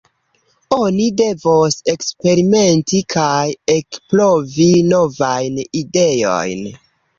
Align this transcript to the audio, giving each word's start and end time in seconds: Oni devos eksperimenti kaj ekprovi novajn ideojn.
Oni 0.77 1.03
devos 1.19 1.77
eksperimenti 1.93 3.03
kaj 3.17 3.45
ekprovi 3.75 4.69
novajn 4.91 5.63
ideojn. 5.85 6.69